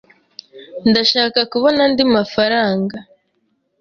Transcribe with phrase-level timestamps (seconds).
[0.89, 2.97] Ndashaka kubona andi mafaranga.